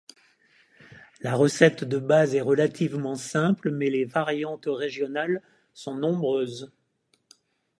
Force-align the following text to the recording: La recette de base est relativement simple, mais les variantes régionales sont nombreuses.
La 1.19 1.35
recette 1.35 1.83
de 1.83 1.99
base 1.99 2.33
est 2.33 2.41
relativement 2.41 3.13
simple, 3.15 3.69
mais 3.69 3.91
les 3.91 4.05
variantes 4.05 4.65
régionales 4.65 5.43
sont 5.75 5.93
nombreuses. 5.93 6.73